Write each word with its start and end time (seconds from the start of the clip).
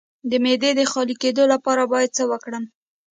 د 0.29 0.31
معدې 0.43 0.71
د 0.75 0.81
خالي 0.91 1.15
کیدو 1.23 1.43
لپاره 1.53 1.83
باید 1.93 2.15
څه 2.17 2.23
وکړم؟ 2.31 2.63